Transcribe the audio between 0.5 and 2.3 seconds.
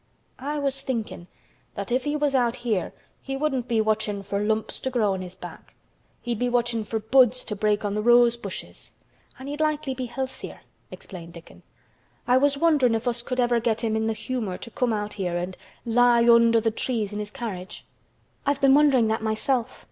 was thinkin' that if he